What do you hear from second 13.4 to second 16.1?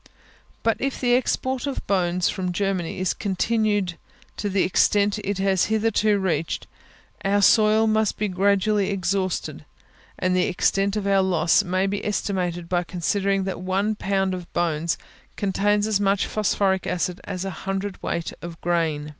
that one pound of bones contains as